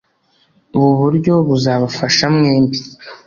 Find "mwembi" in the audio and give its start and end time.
2.35-2.79